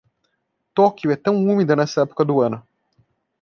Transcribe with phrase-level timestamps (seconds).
[0.73, 2.65] Tóquio é tão úmida nesta época do ano.